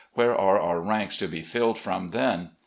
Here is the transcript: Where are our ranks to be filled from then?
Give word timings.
Where 0.13 0.33
are 0.35 0.59
our 0.59 0.79
ranks 0.81 1.15
to 1.17 1.27
be 1.27 1.43
filled 1.43 1.77
from 1.77 2.09
then? 2.09 2.49